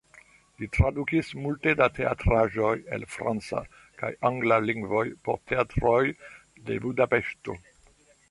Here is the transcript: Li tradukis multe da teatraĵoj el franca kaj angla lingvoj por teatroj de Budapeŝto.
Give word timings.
Li 0.61 0.67
tradukis 0.75 1.27
multe 1.41 1.73
da 1.81 1.87
teatraĵoj 1.97 2.71
el 2.97 3.03
franca 3.17 3.61
kaj 4.01 4.09
angla 4.31 4.57
lingvoj 4.69 5.05
por 5.27 5.39
teatroj 5.53 6.01
de 6.71 6.79
Budapeŝto. 6.87 7.59